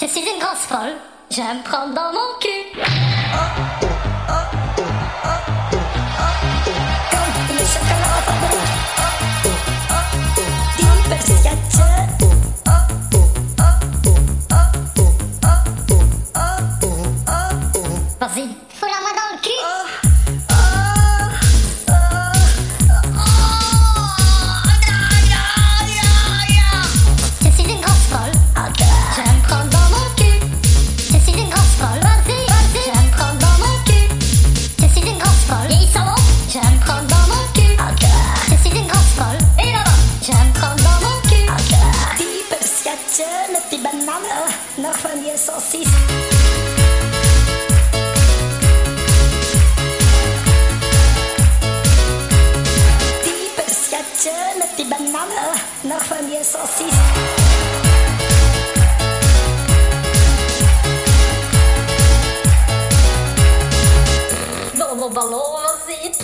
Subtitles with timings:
[0.00, 0.94] Je suis une grosse folle,
[1.28, 2.48] j'aime prendre dans mon cul.
[7.10, 8.76] Comme le chocolat fabrique.
[11.08, 12.06] Des sketchers.
[18.20, 19.60] Vas-y, fous-la-moi dans le cul.
[27.40, 28.34] Je suis une grosse folle,
[29.16, 29.77] j'aime prendre dans mon cul.
[43.70, 45.88] die bananen nog van die sausjes.
[53.22, 56.96] Dieper schatje met die bananen nog van die sausjes.
[65.12, 66.16] Ballonen zit.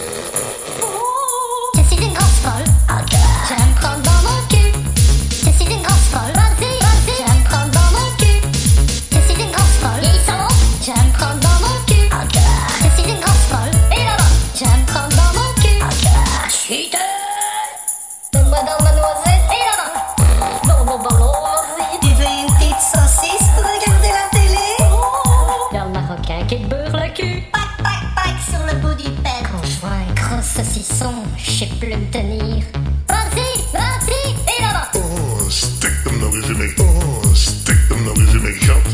[27.15, 27.43] cul.
[27.53, 29.43] Pac, pac, pac sur le bout du père.
[29.51, 32.65] Quand je vois un gros saucisson, je sais plus me tenir.
[33.09, 34.91] Vas-y, vas-y, et là-bas.
[34.95, 36.75] Oh, stick them, no, is it make?
[36.81, 38.94] Oh, stick them, no, is it.